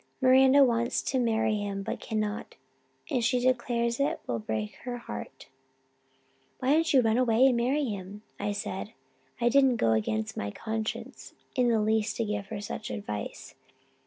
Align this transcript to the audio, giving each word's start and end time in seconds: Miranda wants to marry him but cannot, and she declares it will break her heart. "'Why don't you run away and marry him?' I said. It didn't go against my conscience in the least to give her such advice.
Miranda 0.19 0.63
wants 0.63 1.03
to 1.03 1.19
marry 1.19 1.57
him 1.57 1.83
but 1.83 1.99
cannot, 1.99 2.55
and 3.11 3.23
she 3.23 3.39
declares 3.39 3.99
it 3.99 4.19
will 4.25 4.39
break 4.39 4.77
her 4.77 4.97
heart. 4.97 5.45
"'Why 6.57 6.73
don't 6.73 6.91
you 6.91 7.01
run 7.01 7.19
away 7.19 7.45
and 7.45 7.55
marry 7.55 7.83
him?' 7.85 8.23
I 8.39 8.51
said. 8.53 8.93
It 9.39 9.53
didn't 9.53 9.75
go 9.75 9.91
against 9.91 10.35
my 10.35 10.49
conscience 10.49 11.33
in 11.53 11.67
the 11.69 11.79
least 11.79 12.17
to 12.17 12.25
give 12.25 12.47
her 12.47 12.61
such 12.61 12.89
advice. 12.89 13.53